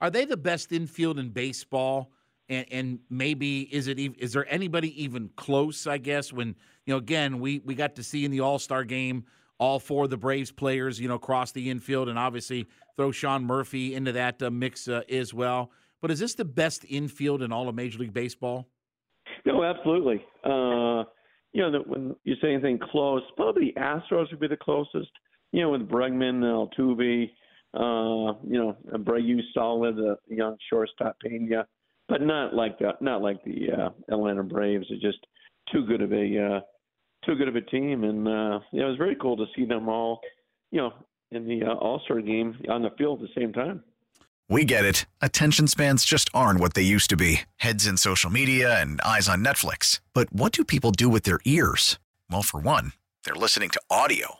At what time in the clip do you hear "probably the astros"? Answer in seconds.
23.36-24.30